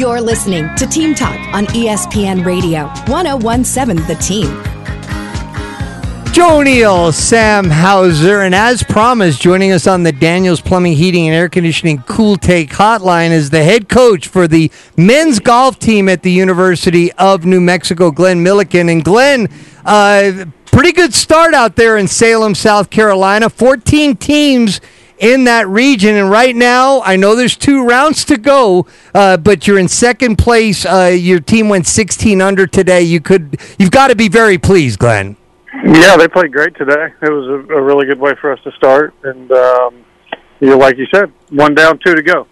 [0.00, 4.46] You're listening to Team Talk on ESPN Radio, 1017 The Team.
[6.32, 11.36] Joe O'Neill, Sam Hauser, and as promised, joining us on the Daniels Plumbing, Heating, and
[11.36, 16.22] Air Conditioning Cool Take Hotline is the head coach for the men's golf team at
[16.22, 18.90] the University of New Mexico, Glen Millican.
[18.90, 19.48] And Glen,
[19.84, 23.50] uh, pretty good start out there in Salem, South Carolina.
[23.50, 24.80] 14 teams
[25.20, 26.16] in that region.
[26.16, 30.36] And right now, I know there's two rounds to go, uh, but you're in second
[30.36, 30.84] place.
[30.84, 33.02] Uh, your team went 16 under today.
[33.02, 35.36] You could, you've got to be very pleased, Glen.
[35.84, 37.12] Yeah, they played great today.
[37.22, 40.04] It was a, a really good way for us to start, and um,
[40.58, 42.46] you know, like you said, one down, two to go.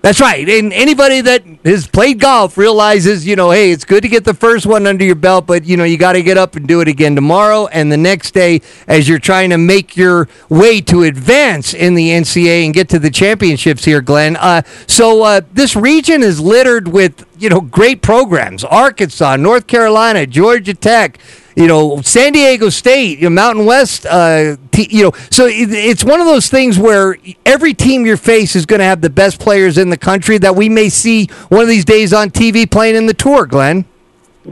[0.00, 0.48] That's right.
[0.48, 4.32] And anybody that has played golf realizes, you know, hey, it's good to get the
[4.32, 6.80] first one under your belt, but, you know, you got to get up and do
[6.80, 11.02] it again tomorrow and the next day as you're trying to make your way to
[11.02, 14.36] advance in the NCAA and get to the championships here, Glen.
[14.36, 20.26] Uh, so uh, this region is littered with, you know, great programs Arkansas, North Carolina,
[20.26, 21.18] Georgia Tech
[21.58, 25.72] you know, San Diego State, you know, Mountain West, uh, t- you know, so it,
[25.72, 29.10] it's one of those things where every team you face is going to have the
[29.10, 32.70] best players in the country that we may see one of these days on TV
[32.70, 33.84] playing in the tour, Glen.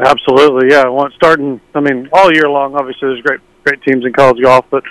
[0.01, 0.89] Absolutely, yeah.
[0.89, 4.67] Well, starting, I mean, all year long, obviously, there's great, great teams in college golf,
[4.69, 4.83] but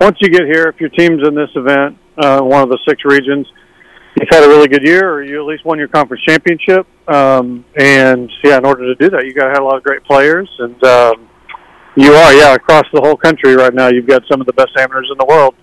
[0.00, 3.04] once you get here, if your team's in this event, uh, one of the six
[3.04, 3.48] regions,
[4.14, 6.86] you've had a really good year, or you at least won your conference championship.
[7.08, 9.82] Um, and yeah, in order to do that, you got to have a lot of
[9.82, 11.28] great players, and um,
[11.96, 13.88] you are, yeah, across the whole country right now.
[13.88, 15.54] You've got some of the best amateurs in the world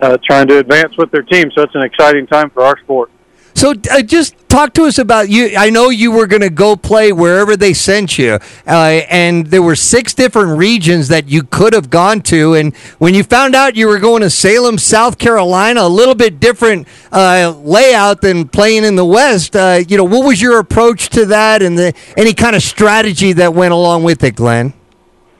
[0.00, 1.50] uh, trying to advance with their team.
[1.54, 3.10] So it's an exciting time for our sport.
[3.54, 5.56] So uh, just talk to us about you.
[5.56, 9.62] I know you were going to go play wherever they sent you, uh, and there
[9.62, 12.52] were six different regions that you could have gone to.
[12.52, 16.38] And when you found out you were going to Salem, South Carolina, a little bit
[16.38, 21.08] different uh, layout than playing in the West, uh, you know, what was your approach
[21.10, 24.74] to that, and the, any kind of strategy that went along with it, Glen?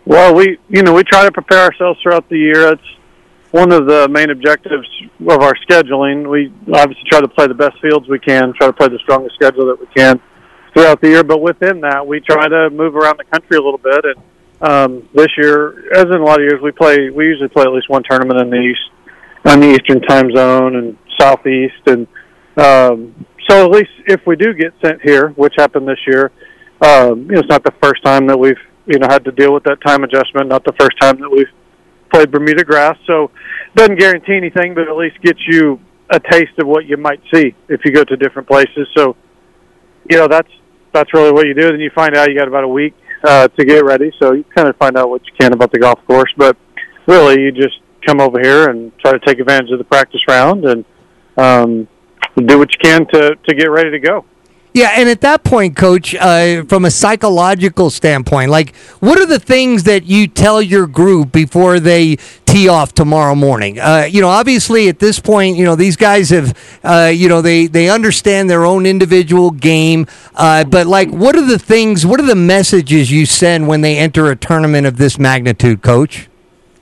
[0.06, 2.72] Well, we you know we try to prepare ourselves throughout the year.
[2.72, 2.96] It's
[3.50, 4.86] one of the main objectives
[5.20, 6.30] of our scheduling.
[6.30, 9.34] We obviously try to play the best fields we can, try to play the strongest
[9.34, 10.20] schedule that we can
[10.72, 11.24] throughout the year.
[11.24, 14.04] But within that, we try to move around the country a little bit.
[14.04, 14.22] And
[14.60, 17.10] um, this year, as in a lot of years, we play.
[17.10, 18.90] We usually play at least one tournament in the east,
[19.44, 21.82] on the eastern time zone and southeast.
[21.86, 22.06] And
[22.56, 26.30] um, so, at least if we do get sent here, which happened this year,
[26.80, 28.54] um, you know, it's not the first time that we've
[28.86, 30.48] you know had to deal with that time adjustment.
[30.48, 31.50] Not the first time that we've
[32.12, 33.30] played Bermuda grass, so
[33.74, 35.80] doesn't guarantee anything, but at least gets you
[36.10, 38.88] a taste of what you might see if you go to different places.
[38.96, 39.16] So,
[40.08, 40.50] you know, that's
[40.92, 41.70] that's really what you do.
[41.70, 44.44] Then you find out you got about a week uh, to get ready, so you
[44.54, 46.32] kind of find out what you can about the golf course.
[46.36, 46.56] But
[47.06, 50.64] really, you just come over here and try to take advantage of the practice round
[50.64, 50.84] and
[51.36, 51.88] um,
[52.36, 54.24] do what you can to to get ready to go.
[54.76, 59.38] Yeah, and at that point, coach, uh, from a psychological standpoint, like what are the
[59.38, 63.80] things that you tell your group before they tee off tomorrow morning?
[63.80, 66.54] Uh, you know, obviously at this point, you know these guys have,
[66.84, 71.46] uh, you know, they they understand their own individual game, uh, but like, what are
[71.46, 72.04] the things?
[72.04, 76.28] What are the messages you send when they enter a tournament of this magnitude, coach?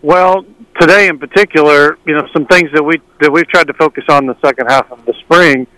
[0.02, 0.44] Well,
[0.80, 4.26] today in particular, you know, some things that we that we've tried to focus on
[4.26, 5.68] the second half of the spring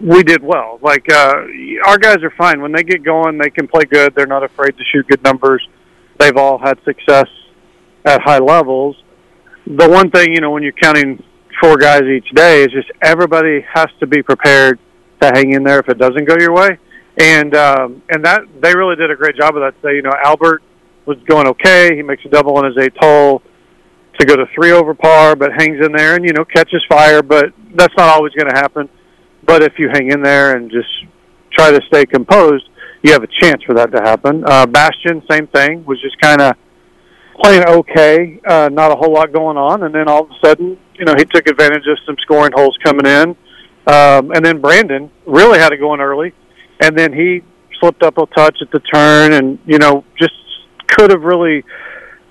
[0.00, 0.78] we did well.
[0.82, 1.34] Like uh,
[1.86, 3.38] our guys are fine when they get going.
[3.38, 4.14] They can play good.
[4.14, 5.66] They're not afraid to shoot good numbers.
[6.18, 7.26] They've all had success
[8.04, 8.96] at high levels.
[9.66, 11.22] The one thing you know when you're counting
[11.60, 14.78] four guys each day is just everybody has to be prepared
[15.20, 16.78] to hang in there if it doesn't go your way.
[17.20, 19.96] And um, and that they really did a great job of that today.
[19.96, 20.62] You know, Albert
[21.06, 21.94] was going okay.
[21.94, 23.42] He makes a double on his eighth hole
[24.18, 27.22] to go to three over par, but hangs in there and you know catches fire.
[27.22, 28.88] But that's not always going to happen
[29.44, 30.88] but if you hang in there and just
[31.52, 32.68] try to stay composed,
[33.02, 34.44] you have a chance for that to happen.
[34.46, 36.54] Uh, Bastion, same thing, was just kind of
[37.42, 40.78] playing okay, uh, not a whole lot going on, and then all of a sudden,
[40.94, 43.30] you know, he took advantage of some scoring holes coming in,
[43.86, 46.32] um, and then Brandon really had it going early,
[46.80, 47.42] and then he
[47.80, 50.34] slipped up a touch at the turn, and you know, just
[50.88, 51.64] could have really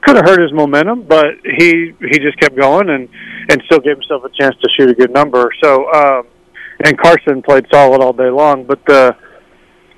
[0.03, 3.09] could have hurt his momentum, but he he just kept going and
[3.49, 5.49] and still gave himself a chance to shoot a good number.
[5.61, 5.91] So.
[5.91, 6.27] Um,
[6.83, 8.63] and Carson played solid all day long.
[8.65, 9.15] But the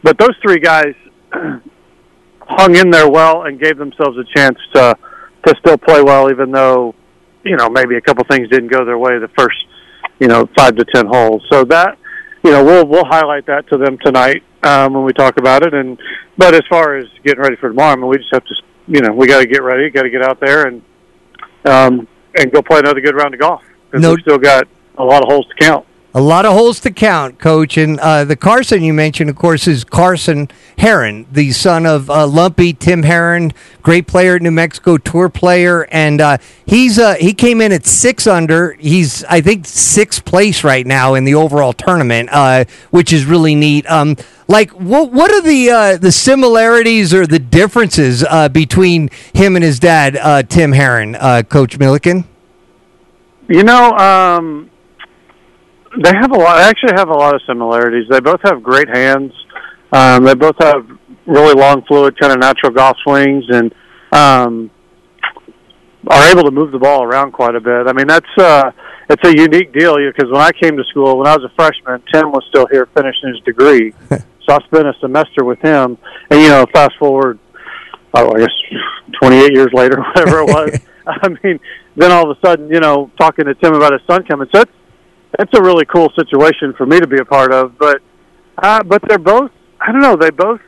[0.04, 0.94] but those three guys
[2.42, 4.98] hung in there well and gave themselves a chance to
[5.46, 6.96] to still play well, even though
[7.44, 9.58] you know maybe a couple things didn't go their way the first
[10.20, 11.44] you know five to ten holes.
[11.52, 11.98] So that
[12.44, 15.74] you know we'll we'll highlight that to them tonight um, when we talk about it.
[15.74, 16.00] And
[16.38, 18.56] but as far as getting ready for tomorrow, I mean, we just have to
[18.88, 20.82] you know we got to get ready, got to get out there and
[21.66, 22.08] um,
[22.38, 24.12] and go play another good round of golf because no.
[24.12, 25.86] we've still got a lot of holes to count.
[26.16, 27.76] A lot of holes to count, Coach.
[27.76, 32.28] And uh, the Carson you mentioned, of course, is Carson Herron, the son of uh,
[32.28, 33.52] Lumpy Tim Herron,
[33.82, 36.38] great player, New Mexico Tour player, and uh,
[36.68, 38.74] he's uh, he came in at six under.
[38.74, 43.56] He's I think sixth place right now in the overall tournament, uh, which is really
[43.56, 43.90] neat.
[43.90, 44.16] Um,
[44.48, 49.80] like what what are the uh, the similarities or the differences between him and his
[49.80, 52.26] dad, Tim Herron, Coach Millican?
[53.48, 53.98] You know.
[53.98, 54.70] Um
[56.02, 56.60] they have a lot.
[56.60, 58.08] Actually, have a lot of similarities.
[58.10, 59.32] They both have great hands.
[59.92, 60.88] Um, they both have
[61.26, 63.74] really long, fluid, kind of natural golf swings, and
[64.12, 64.72] um,
[66.08, 67.88] are able to move the ball around quite a bit.
[67.88, 68.72] I mean, that's uh,
[69.10, 72.02] it's a unique deal because when I came to school, when I was a freshman,
[72.12, 73.94] Tim was still here finishing his degree.
[74.10, 74.18] so
[74.50, 75.98] I spent a semester with him,
[76.30, 77.40] and you know, fast forward,
[78.14, 78.82] oh, I guess
[79.22, 80.80] 28 years later, whatever it was.
[81.08, 81.60] I mean,
[81.96, 84.62] then all of a sudden, you know, talking to Tim about his son coming, so
[84.62, 84.72] it's
[85.40, 87.78] it's a really cool situation for me to be a part of.
[87.78, 88.02] But
[88.62, 90.62] uh, but they're both I don't know they both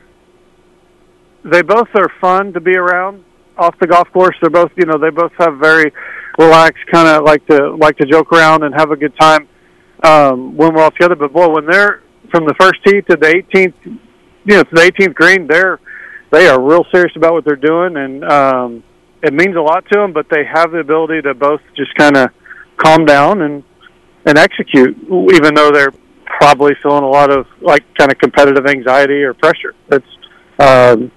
[1.44, 3.24] they both are fun to be around
[3.56, 4.36] off the golf course.
[4.40, 5.92] They're both you know they both have very
[6.38, 9.48] relaxed kind of like to like to joke around and have a good time
[10.02, 11.16] um, when we're all together.
[11.16, 14.00] But boy, when they're from the first tee to the 18th, you
[14.56, 15.80] know, to the 18th green, they're
[16.32, 18.82] they are real serious about what they're doing, and um,
[19.22, 20.12] it means a lot to them.
[20.12, 22.30] But they have the ability to both just kind of
[22.76, 23.62] calm down and
[24.26, 24.96] and execute,
[25.32, 25.92] even though they're
[26.24, 29.74] probably feeling a lot of like kind of competitive anxiety or pressure.
[29.90, 30.06] It's
[30.58, 31.10] um,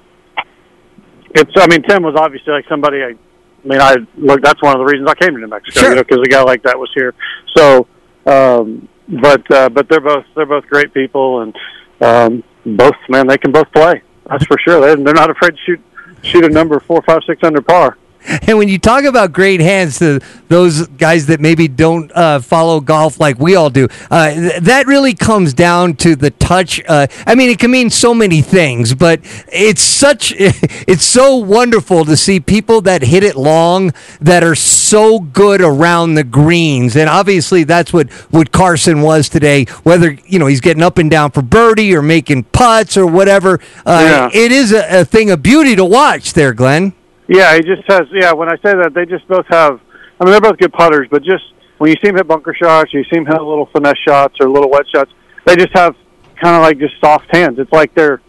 [1.31, 1.51] it's.
[1.57, 3.01] I mean, Tim was obviously like somebody.
[3.01, 4.41] I, I mean, I look.
[4.41, 5.79] That's one of the reasons I came to New Mexico.
[5.79, 5.89] Sure.
[5.89, 7.13] You know, because a guy like that was here.
[7.57, 7.87] So,
[8.25, 8.87] um,
[9.21, 11.55] but uh, but they're both they're both great people, and
[12.01, 14.01] um, both man, they can both play.
[14.27, 14.79] That's for sure.
[14.79, 15.81] They're, they're not afraid to shoot
[16.21, 17.97] shoot a number four, five, six under par.
[18.49, 22.79] And when you talk about great hands to those guys that maybe don't uh, follow
[22.79, 26.81] golf like we all do, uh, th- that really comes down to the touch.
[26.87, 29.19] Uh, I mean, it can mean so many things, but
[29.51, 35.19] it's such it's so wonderful to see people that hit it long that are so
[35.19, 36.95] good around the greens.
[36.95, 39.65] And obviously, that's what what Carson was today.
[39.83, 43.59] Whether you know he's getting up and down for birdie or making putts or whatever,
[43.85, 44.41] uh, yeah.
[44.41, 46.93] it is a, a thing of beauty to watch there, Glen.
[47.29, 48.07] Yeah, he just has.
[48.11, 49.79] Yeah, when I say that, they just both have.
[50.19, 51.43] I mean, they're both good putters, but just
[51.77, 54.49] when you see him hit bunker shots, you see him hit little finesse shots or
[54.49, 55.11] little wet shots.
[55.45, 55.95] They just have
[56.41, 57.59] kind of like just soft hands.
[57.59, 58.19] It's like they're.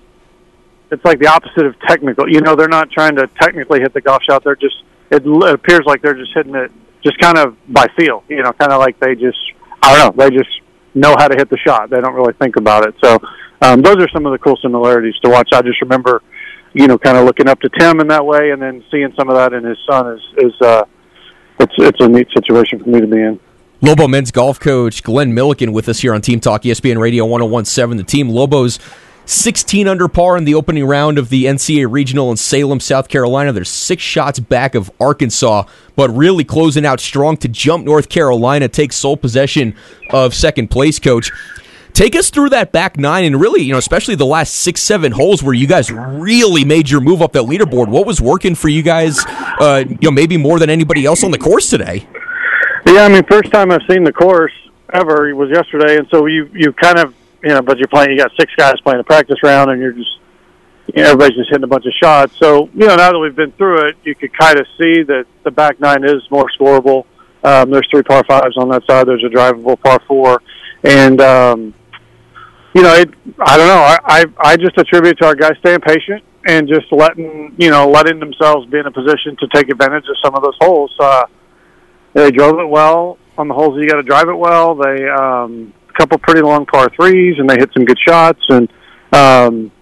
[0.93, 2.29] It's like the opposite of technical.
[2.29, 4.45] You know, they're not trying to technically hit the golf shot.
[4.45, 4.77] They're just.
[5.11, 6.71] It, appears like they're just hitting it
[7.03, 8.23] just kind of by feel.
[8.29, 9.39] You know, kind of like they just.
[9.83, 10.29] I don't know.
[10.29, 10.51] They just
[10.95, 11.89] know how to hit the shot.
[11.89, 12.95] They don't really think about it.
[13.03, 13.19] So
[13.63, 15.49] um, those are some of the cool similarities to watch.
[15.55, 16.23] I just remember
[16.73, 19.29] you know, kind of looking up to Tim in that way, and then seeing some
[19.29, 20.85] of that in his son is is uh,
[21.59, 23.41] it's it's a neat situation for me to be in.
[23.83, 27.97] Lobo men's golf coach Glen Millican with us here on Team Talk ESPN Radio 1017.
[27.97, 28.79] The team Lobos
[29.31, 33.53] 16 under par in the opening round of the NCAA Regional in Salem, South Carolina.
[33.53, 35.65] They're six shots back of Arkansas,
[35.95, 39.77] but really closing out strong to jump North Carolina, take sole possession
[40.11, 41.31] of second place, coach.
[41.93, 45.13] Take us through that back nine and really, you know, especially the last six, seven
[45.13, 47.89] holes where you guys really made your move up that leaderboard.
[47.89, 51.31] What was working for you guys, uh, you know, maybe more than anybody else on
[51.31, 52.07] the course today?
[52.87, 54.53] Yeah, I mean, first time I've seen the course
[54.93, 58.11] ever was yesterday, and so you you kind of you know, but you're playing.
[58.11, 60.19] You got six guys playing a practice round, and you're just
[60.95, 62.37] you know, everybody's just hitting a bunch of shots.
[62.39, 65.27] So you know, now that we've been through it, you could kind of see that
[65.45, 67.05] the back nine is more scoreable.
[67.43, 69.07] Um, there's three par fives on that side.
[69.07, 70.43] There's a drivable par four,
[70.83, 71.75] and um,
[72.75, 73.11] you know, it,
[73.41, 73.83] I don't know.
[73.83, 77.89] I, I I just attribute to our guys staying patient and just letting you know
[77.89, 80.95] letting themselves be in a position to take advantage of some of those holes.
[80.99, 81.25] Uh,
[82.15, 83.77] they drove it well on the holes.
[83.77, 84.75] You got to drive it well.
[84.75, 88.41] They um, a couple pretty long par threes, and they hit some good shots.
[88.49, 88.69] And
[89.13, 89.73] um,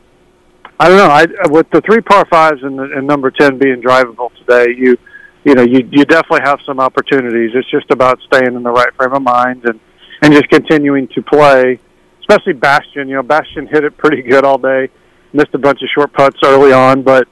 [0.81, 1.11] I don't know.
[1.11, 4.97] I with the three par fives and, the, and number ten being drivable today, you
[5.45, 7.51] you know you you definitely have some opportunities.
[7.55, 9.79] It's just about staying in the right frame of mind and
[10.23, 11.81] and just continuing to play
[12.29, 13.09] especially Bastion.
[13.09, 14.89] You know, Bastion hit it pretty good all day.
[15.33, 17.29] Missed a bunch of short putts early on, but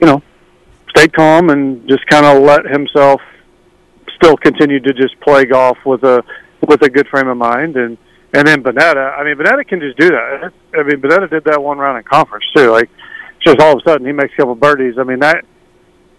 [0.00, 0.22] you know,
[0.90, 3.20] stayed calm and just kind of let himself
[4.16, 6.22] still continue to just play golf with a
[6.66, 7.98] with a good frame of mind and
[8.32, 9.16] and then Bonetta.
[9.16, 10.52] I mean, Bonetta can just do that.
[10.74, 12.70] I mean, Bonetta did that one round in conference too.
[12.70, 12.90] Like,
[13.44, 14.94] just all of a sudden he makes a couple birdies.
[14.98, 15.44] I mean that.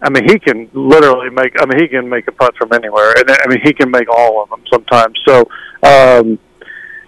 [0.02, 1.60] I mean, he can literally make.
[1.60, 4.08] I mean, he can make a putt from anywhere, and I mean, he can make
[4.10, 5.18] all of them sometimes.
[5.28, 5.44] So,
[5.82, 6.40] um,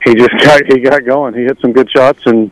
[0.03, 1.34] he just got he got going.
[1.34, 2.51] He hit some good shots and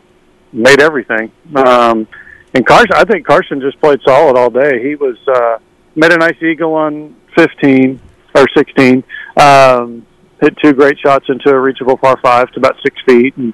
[0.52, 1.30] made everything.
[1.54, 2.06] Um,
[2.54, 4.82] and Carson, I think Carson just played solid all day.
[4.82, 5.58] He was uh,
[5.94, 8.00] made a nice eagle on 15
[8.34, 9.04] or 16.
[9.36, 10.06] Um,
[10.40, 13.52] hit two great shots into a reachable par five to about six feet, and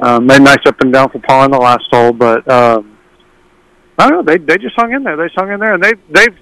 [0.00, 2.12] um, made a nice up and down for par on the last hole.
[2.12, 2.96] But um,
[3.98, 4.32] I don't know.
[4.32, 5.16] They they just hung in there.
[5.16, 6.36] They hung in there, and they they've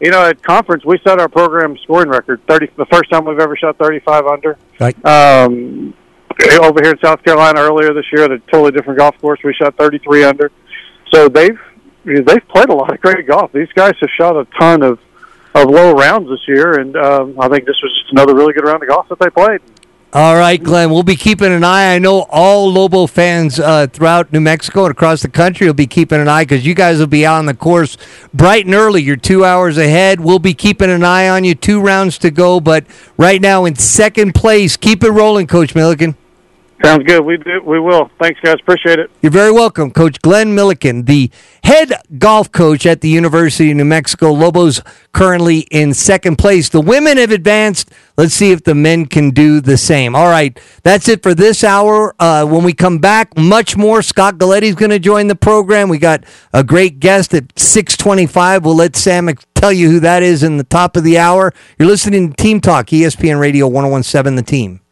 [0.00, 3.40] you know at conference we set our program scoring record thirty the first time we've
[3.40, 4.56] ever shot thirty five under.
[4.78, 5.04] Right.
[5.04, 5.94] Um,
[6.62, 9.54] over here in South Carolina earlier this year at a totally different golf course, we
[9.54, 10.50] shot thirty three under.
[11.12, 11.58] So they've
[12.04, 13.52] they've played a lot of great golf.
[13.52, 14.98] These guys have shot a ton of
[15.54, 18.64] of low rounds this year, and um, I think this was just another really good
[18.64, 19.60] round of golf that they played.
[20.14, 20.90] All right, Glen.
[20.90, 21.94] We'll be keeping an eye.
[21.94, 25.86] I know all Lobo fans uh, throughout New Mexico and across the country will be
[25.86, 27.96] keeping an eye because you guys will be out on the course
[28.34, 29.00] bright and early.
[29.00, 30.20] You're two hours ahead.
[30.20, 31.54] We'll be keeping an eye on you.
[31.54, 32.84] Two rounds to go, but
[33.16, 34.76] right now in second place.
[34.76, 36.14] Keep it rolling, Coach Millican.
[36.84, 37.24] Sounds good.
[37.24, 37.62] We do.
[37.64, 38.10] We will.
[38.20, 38.56] Thanks, guys.
[38.60, 39.08] Appreciate it.
[39.20, 41.30] You're very welcome, Coach Glen Millican, the
[41.62, 44.32] head golf coach at the University of New Mexico.
[44.32, 46.68] Lobos currently in second place.
[46.70, 47.92] The women have advanced.
[48.16, 50.16] Let's see if the men can do the same.
[50.16, 52.16] All right, that's it for this hour.
[52.18, 54.02] Uh, when we come back, much more.
[54.02, 55.88] Scott Galetti's going to join the program.
[55.88, 58.64] We got a great guest at 625.
[58.64, 61.54] We'll let Sam tell you who that is in the top of the hour.
[61.78, 64.82] You're listening to Team Talk, ESPN Radio 1017, The Team.